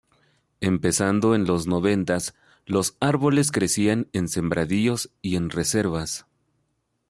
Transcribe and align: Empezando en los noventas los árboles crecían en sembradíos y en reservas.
Empezando 0.61 1.35
en 1.35 1.45
los 1.45 1.67
noventas 1.67 2.33
los 2.65 2.97
árboles 2.99 3.51
crecían 3.51 4.07
en 4.13 4.29
sembradíos 4.29 5.11
y 5.21 5.35
en 5.35 5.51
reservas. 5.51 6.25